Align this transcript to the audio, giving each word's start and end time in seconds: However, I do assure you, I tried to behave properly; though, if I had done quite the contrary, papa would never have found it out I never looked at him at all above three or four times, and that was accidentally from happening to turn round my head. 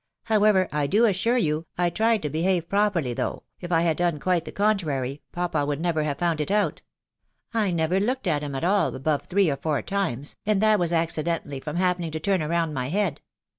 However, 0.23 0.67
I 0.71 0.87
do 0.87 1.05
assure 1.05 1.37
you, 1.37 1.67
I 1.77 1.91
tried 1.91 2.23
to 2.23 2.29
behave 2.31 2.67
properly; 2.67 3.13
though, 3.13 3.43
if 3.59 3.71
I 3.71 3.81
had 3.83 3.97
done 3.97 4.19
quite 4.19 4.45
the 4.45 4.51
contrary, 4.51 5.21
papa 5.31 5.63
would 5.63 5.79
never 5.79 6.01
have 6.01 6.17
found 6.17 6.41
it 6.41 6.49
out 6.49 6.81
I 7.53 7.69
never 7.69 7.99
looked 7.99 8.25
at 8.25 8.41
him 8.41 8.55
at 8.55 8.63
all 8.63 8.95
above 8.95 9.25
three 9.27 9.51
or 9.51 9.57
four 9.57 9.83
times, 9.83 10.37
and 10.43 10.59
that 10.59 10.79
was 10.79 10.91
accidentally 10.91 11.59
from 11.59 11.75
happening 11.75 12.09
to 12.13 12.19
turn 12.19 12.41
round 12.41 12.73
my 12.73 12.87
head. 12.89 13.21